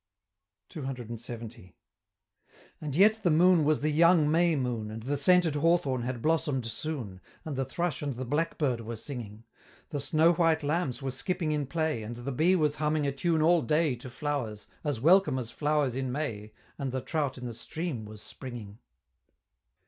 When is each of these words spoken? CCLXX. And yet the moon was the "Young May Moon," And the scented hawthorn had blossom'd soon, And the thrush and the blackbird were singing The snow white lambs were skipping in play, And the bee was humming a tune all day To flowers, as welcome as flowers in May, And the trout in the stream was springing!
CCLXX. 0.71 1.73
And 2.81 2.95
yet 2.95 3.19
the 3.21 3.29
moon 3.29 3.63
was 3.63 3.81
the 3.81 3.91
"Young 3.91 4.31
May 4.31 4.55
Moon," 4.55 4.89
And 4.89 5.03
the 5.03 5.15
scented 5.15 5.53
hawthorn 5.57 6.01
had 6.01 6.23
blossom'd 6.23 6.65
soon, 6.65 7.21
And 7.45 7.55
the 7.55 7.65
thrush 7.65 8.01
and 8.01 8.15
the 8.15 8.25
blackbird 8.25 8.81
were 8.81 8.95
singing 8.95 9.43
The 9.89 9.99
snow 9.99 10.33
white 10.33 10.63
lambs 10.63 11.03
were 11.03 11.11
skipping 11.11 11.51
in 11.51 11.67
play, 11.67 12.01
And 12.01 12.15
the 12.17 12.31
bee 12.31 12.55
was 12.55 12.77
humming 12.77 13.05
a 13.05 13.11
tune 13.11 13.43
all 13.43 13.61
day 13.61 13.95
To 13.97 14.09
flowers, 14.09 14.67
as 14.83 14.99
welcome 14.99 15.37
as 15.37 15.51
flowers 15.51 15.93
in 15.93 16.11
May, 16.11 16.51
And 16.79 16.91
the 16.91 17.01
trout 17.01 17.37
in 17.37 17.45
the 17.45 17.53
stream 17.53 18.03
was 18.05 18.23
springing! 18.23 18.79